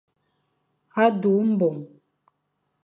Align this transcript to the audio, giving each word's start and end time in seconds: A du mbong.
A 1.03 1.05
du 1.21 1.33
mbong. 1.51 1.79